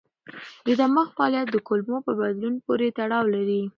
[0.65, 3.61] د دماغ فعالیت د کولمو په بدلون پورې تړاو لري.